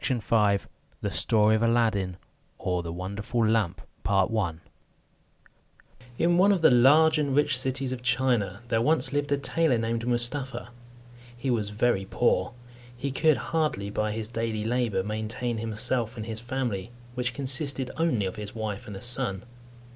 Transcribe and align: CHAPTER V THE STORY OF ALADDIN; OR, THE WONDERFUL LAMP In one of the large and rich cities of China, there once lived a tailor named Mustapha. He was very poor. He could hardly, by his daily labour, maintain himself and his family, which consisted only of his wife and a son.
CHAPTER 0.03 0.57
V 0.59 0.65
THE 1.01 1.11
STORY 1.11 1.55
OF 1.57 1.61
ALADDIN; 1.61 2.17
OR, 2.57 2.81
THE 2.81 2.91
WONDERFUL 2.91 3.45
LAMP 3.47 3.81
In 6.17 6.39
one 6.39 6.51
of 6.51 6.63
the 6.63 6.71
large 6.71 7.19
and 7.19 7.35
rich 7.35 7.55
cities 7.55 7.91
of 7.91 8.01
China, 8.01 8.61
there 8.69 8.81
once 8.81 9.13
lived 9.13 9.31
a 9.31 9.37
tailor 9.37 9.77
named 9.77 10.07
Mustapha. 10.07 10.69
He 11.37 11.51
was 11.51 11.69
very 11.69 12.07
poor. 12.09 12.53
He 12.97 13.11
could 13.11 13.37
hardly, 13.37 13.91
by 13.91 14.11
his 14.11 14.27
daily 14.27 14.65
labour, 14.65 15.03
maintain 15.03 15.59
himself 15.59 16.17
and 16.17 16.25
his 16.25 16.39
family, 16.39 16.89
which 17.13 17.35
consisted 17.35 17.91
only 17.97 18.25
of 18.25 18.37
his 18.37 18.55
wife 18.55 18.87
and 18.87 18.95
a 18.95 19.03
son. 19.03 19.43